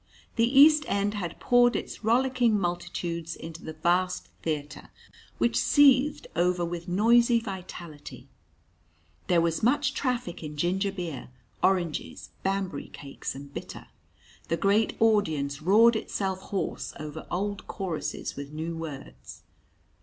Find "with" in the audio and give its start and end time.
6.65-6.87, 18.35-18.51